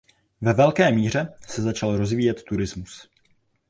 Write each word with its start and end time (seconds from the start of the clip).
Ve 0.41 0.53
velké 0.53 0.91
míře 0.91 1.33
se 1.47 1.61
začal 1.61 1.97
rozvíjet 1.97 2.43
turismus. 2.43 3.09